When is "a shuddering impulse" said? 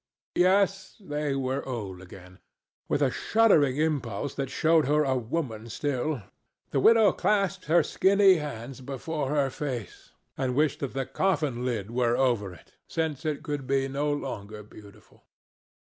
3.03-4.33